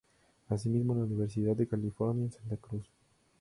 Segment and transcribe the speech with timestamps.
[0.49, 2.87] Asimismo en la Universidad de California en Santa Cruz.